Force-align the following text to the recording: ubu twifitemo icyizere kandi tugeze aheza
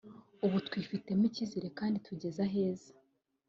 ubu 0.45 0.57
twifitemo 0.67 1.23
icyizere 1.29 1.67
kandi 1.79 1.97
tugeze 2.07 2.39
aheza 2.47 2.91